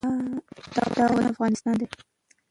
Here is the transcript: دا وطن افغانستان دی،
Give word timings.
دا 0.95 1.03
وطن 1.11 1.25
افغانستان 1.33 1.73
دی، 1.79 1.85